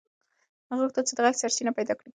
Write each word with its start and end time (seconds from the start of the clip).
هغه 0.69 0.81
غوښتل 0.83 1.03
چې 1.07 1.13
د 1.15 1.19
غږ 1.25 1.35
سرچینه 1.41 1.71
پیدا 1.77 1.93
کړي. 1.99 2.09